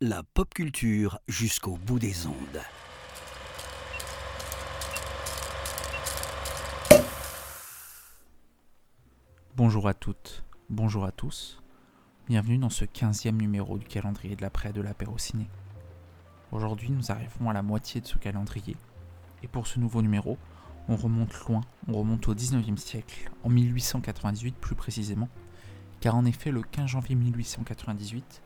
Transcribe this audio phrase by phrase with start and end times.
[0.00, 2.34] La pop culture jusqu'au bout des ondes.
[9.54, 11.62] Bonjour à toutes, bonjour à tous.
[12.26, 15.48] Bienvenue dans ce 15e numéro du calendrier de l'après de l'apéro ciné.
[16.50, 18.76] Aujourd'hui, nous arrivons à la moitié de ce calendrier.
[19.44, 20.38] Et pour ce nouveau numéro,
[20.88, 25.28] on remonte loin, on remonte au 19e siècle, en 1898 plus précisément,
[26.02, 28.42] car en effet, le 15 janvier 1898,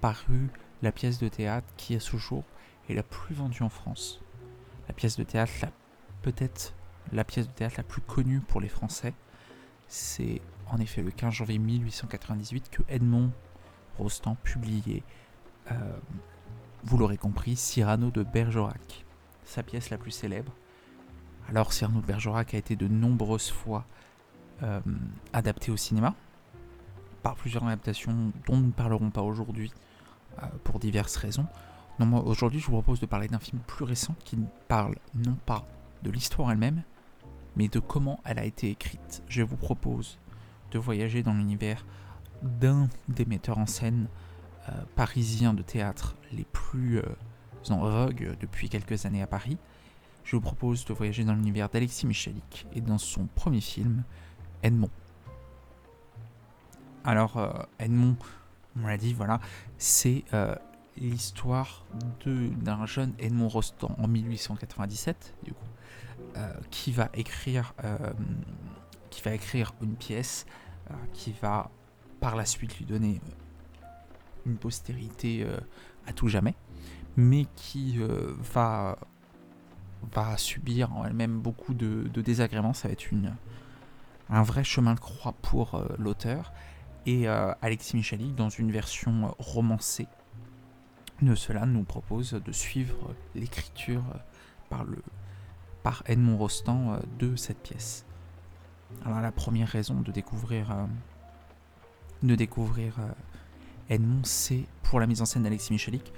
[0.00, 0.48] parut
[0.80, 2.44] la pièce de théâtre qui, à ce jour,
[2.88, 4.22] est la plus vendue en France.
[4.88, 5.52] La pièce de théâtre,
[6.22, 6.72] peut-être
[7.12, 9.12] la pièce de théâtre la plus connue pour les Français,
[9.86, 13.32] c'est en effet le 15 janvier 1898 que Edmond
[13.98, 15.02] Rostand publiait,
[15.70, 15.74] euh,
[16.84, 19.04] vous l'aurez compris, Cyrano de Bergerac,
[19.44, 20.54] sa pièce la plus célèbre.
[21.50, 23.84] Alors Cyrano de Bergerac a été de nombreuses fois
[24.62, 24.80] euh,
[25.34, 26.14] adapté au cinéma,
[27.22, 29.72] par plusieurs adaptations dont nous ne parlerons pas aujourd'hui
[30.42, 31.46] euh, pour diverses raisons.
[32.00, 34.38] Aujourd'hui, je vous propose de parler d'un film plus récent qui
[34.68, 35.64] parle non pas
[36.04, 36.84] de l'histoire elle-même,
[37.56, 39.24] mais de comment elle a été écrite.
[39.28, 40.18] Je vous propose
[40.70, 41.84] de voyager dans l'univers
[42.42, 44.06] d'un des metteurs en scène
[44.68, 47.02] euh, parisiens de théâtre les plus euh,
[47.70, 49.58] en vogue depuis quelques années à Paris.
[50.24, 54.04] Je vous propose de voyager dans l'univers d'Alexis Michalik et dans son premier film,
[54.62, 54.90] Edmond.
[57.08, 58.16] Alors, euh, Edmond,
[58.76, 59.40] on l'a dit, voilà,
[59.78, 60.24] c'est
[61.00, 61.84] l'histoire
[62.24, 65.66] d'un jeune Edmond Rostand en 1897, du coup,
[66.36, 67.96] euh, qui va écrire euh,
[69.10, 70.46] qui va écrire une pièce
[70.90, 71.70] euh, qui va
[72.20, 73.20] par la suite lui donner
[74.44, 75.46] une postérité
[76.06, 76.54] à tout jamais,
[77.16, 77.98] mais qui
[78.54, 78.98] va
[80.12, 82.72] va subir en elle-même beaucoup de, désagréments.
[82.72, 83.34] Ça va être une,
[84.30, 86.52] un vrai chemin de croix pour l'auteur.
[87.06, 90.08] Et Alexis Michalik, dans une version romancée
[91.22, 94.02] de cela, nous propose de suivre l'écriture
[94.68, 98.04] par Edmond Rostand euh, de cette pièce.
[99.04, 100.84] Alors la première raison de découvrir, euh,
[102.22, 103.08] de découvrir euh,
[103.88, 106.12] Edmond, c'est pour la mise en scène d'Alexis Michalik.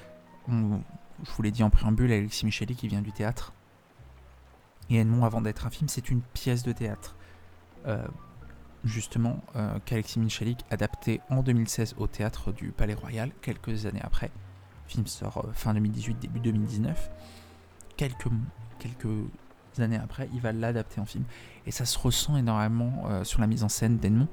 [0.48, 3.52] je vous l'ai dit en préambule, Alexis Michalik qui vient du théâtre.
[4.88, 7.14] Et Edmond, avant d'être un film, c'est une pièce de théâtre.
[8.84, 9.42] Justement,
[9.84, 14.30] qu'Alexis Michalik adapté en 2016 au théâtre du Palais Royal, quelques années après.
[14.86, 17.10] Le film sort fin 2018, début 2019.
[17.96, 18.26] Quelques,
[19.78, 21.24] années après, il va l'adapter en film.
[21.66, 24.28] Et ça se ressent énormément euh, sur la mise en scène d'Edmond,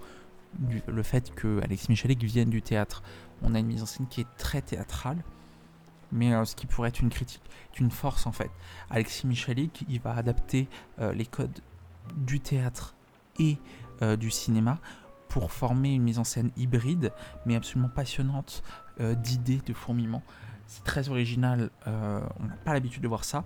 [0.87, 3.03] le fait que Alexis Michalik vienne du théâtre.
[3.43, 5.23] On a une mise en scène qui est très théâtrale,
[6.11, 7.43] mais euh, ce qui pourrait être une critique,
[7.79, 8.49] une force en fait.
[8.89, 10.67] Alexis Michalik, il va adapter
[10.99, 11.59] euh, les codes
[12.15, 12.95] du théâtre
[13.39, 13.57] et
[14.19, 14.79] du cinéma
[15.27, 17.11] pour former une mise en scène hybride,
[17.45, 18.63] mais absolument passionnante,
[18.99, 20.23] d'idées, de fourmillement.
[20.67, 23.43] C'est très original, on n'a pas l'habitude de voir ça.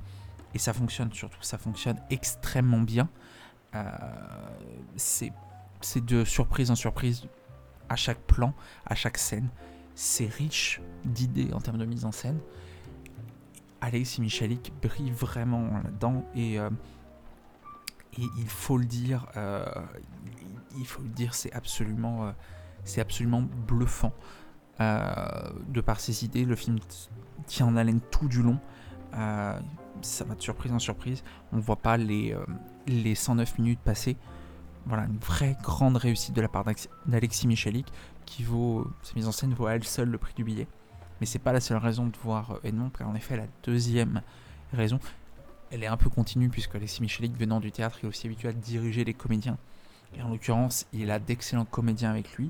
[0.54, 3.10] Et ça fonctionne surtout, ça fonctionne extrêmement bien.
[3.76, 3.82] Euh,
[4.98, 5.32] c'est
[6.06, 7.28] de surprise en surprise
[7.90, 8.54] à chaque plan,
[8.86, 9.50] à chaque scène.
[9.96, 12.40] C'est riche d'idées en termes de mise en scène.
[13.80, 16.70] Alexis Michalik brille vraiment là-dedans et, euh,
[18.18, 19.66] il faut le dire, euh,
[20.78, 22.34] il faut le dire, c'est absolument,
[22.84, 24.14] c'est absolument bluffant.
[24.80, 26.80] de par ses idées, le film
[27.48, 28.60] tient en haleine tout du long
[30.02, 31.24] ça va de surprise en surprise.
[31.52, 32.46] On ne voit pas les, euh,
[32.88, 34.18] les 109 minutes passer.
[34.86, 36.66] Voilà, une vraie grande réussite de la part
[37.06, 37.88] d'Alexis Michalik
[38.26, 40.68] qui vaut, sa mise en scène vaut à elle seule le prix du billet.
[41.20, 44.22] Mais c'est pas la seule raison de voir euh, Edmond, car en effet, la deuxième
[44.74, 45.00] raison,
[45.70, 48.54] elle est un peu continue, puisque Alexis Michalik, venant du théâtre, est aussi habitué à
[48.54, 49.58] diriger les comédiens.
[50.16, 52.50] Et en l'occurrence, il a d'excellents comédiens avec lui.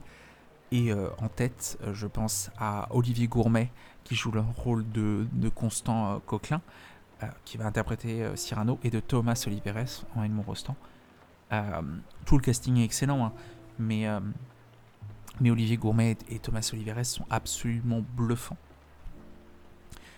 [0.72, 3.70] Et euh, en tête, je pense à Olivier Gourmet,
[4.04, 6.62] qui joue le rôle de, de Constant Coquelin,
[7.24, 10.76] euh, qui va interpréter euh, Cyrano, et de Thomas Oliveres en Edmond Rostand.
[11.52, 11.82] Euh,
[12.26, 13.34] tout le casting est excellent, hein,
[13.78, 14.08] mais,
[15.40, 18.58] mais Olivier Gourmet et Thomas Oliveres sont absolument bluffants.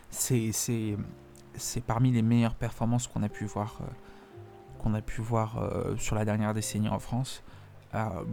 [0.09, 0.61] C'est
[1.87, 3.79] parmi les meilleures performances qu'on a pu voir,
[4.83, 5.57] qu'on a pu voir
[5.97, 7.43] sur la dernière décennie en France.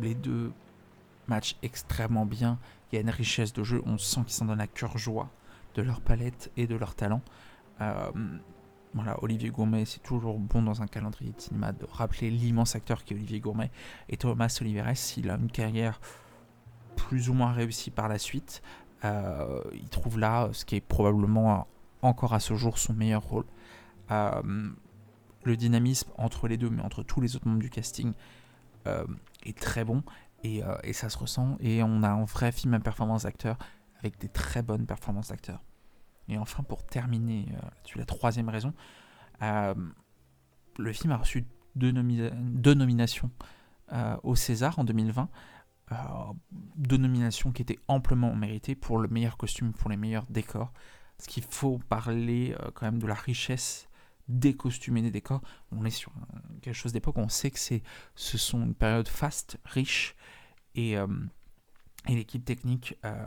[0.01, 0.53] les deux
[1.29, 2.59] matchent extrêmement bien.
[2.91, 3.83] Il y a une richesse de jeu.
[3.87, 5.29] On sent qu'ils s'en donnent à cœur joie
[5.75, 7.23] de leur palette et de leur talent.
[8.93, 13.05] Voilà, Olivier Gourmet, c'est toujours bon dans un calendrier de cinéma de rappeler l'immense acteur
[13.05, 13.71] qui est Olivier Gourmet.
[14.09, 16.01] Et Thomas Oliveres, il a une carrière
[16.97, 18.63] plus ou moins réussie par la suite.
[19.05, 21.69] Euh, il trouve là ce qui est probablement
[22.03, 23.45] encore à ce jour son meilleur rôle.
[24.11, 24.43] Euh,
[25.45, 28.13] le dynamisme entre les deux, mais entre tous les autres membres du casting,
[28.87, 29.07] euh,
[29.45, 30.03] est très bon.
[30.43, 31.59] Et, et, ça se ressent.
[31.61, 33.59] Et on a un vrai film à performance d'acteur
[33.99, 35.63] avec des très bonnes performances d'acteurs.
[36.29, 37.47] Et enfin, pour terminer
[37.85, 38.73] tu la troisième raison,
[39.43, 41.45] le film a reçu
[41.77, 43.31] deux, nominations
[44.23, 45.29] au César en 2020.
[46.77, 50.73] deux nominations qui étaient amplement méritées pour le meilleur costume, pour les meilleurs décors.
[51.19, 53.90] Ce qu'il faut parler quand même de la richesse
[54.31, 55.43] et des décors.
[55.73, 56.13] On est sur
[56.63, 57.83] quelque chose d'époque, on sait que c'est,
[58.15, 60.15] ce sont une période faste, riche,
[60.75, 61.07] et, euh,
[62.09, 63.25] et l'équipe technique, euh,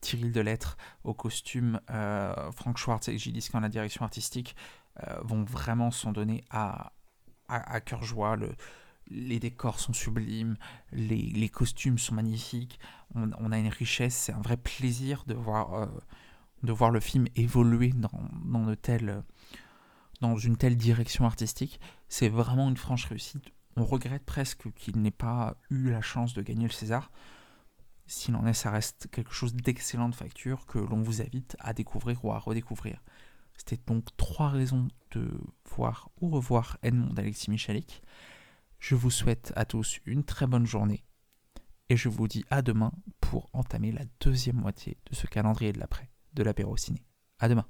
[0.00, 4.54] Thierry Delettre au costume, euh, Frank Schwartz et Gilles en la direction artistique,
[5.06, 6.92] euh, vont vraiment s'en donner à,
[7.48, 8.36] à, cœur joie.
[8.36, 8.54] Le,
[9.08, 10.56] les décors sont sublimes,
[10.92, 12.78] les, les costumes sont magnifiques,
[13.14, 15.88] on, on, a une richesse, c'est un vrai plaisir de voir,
[16.62, 18.10] de voir le film évoluer dans,
[18.44, 19.22] dans de telles
[20.28, 21.80] dans une telle direction artistique.
[22.08, 23.44] C'est vraiment une franche réussite.
[23.76, 27.10] On regrette presque qu'il n'ait pas eu la chance de gagner le César.
[28.06, 32.24] S'il en est, ça reste quelque chose d'excellente facture que l'on vous invite à découvrir
[32.24, 33.02] ou à redécouvrir.
[33.56, 35.30] C'était donc trois raisons de
[35.68, 38.02] voir ou revoir Edmond d'Alexis Michalik.
[38.78, 41.04] Je vous souhaite à tous une très bonne journée
[41.88, 45.80] et je vous dis à demain pour entamer la deuxième moitié de ce calendrier de
[45.80, 47.02] l'après de l'apéro ciné.
[47.38, 47.66] À demain.